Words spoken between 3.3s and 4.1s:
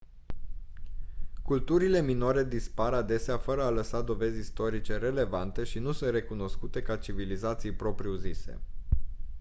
fără a lăsa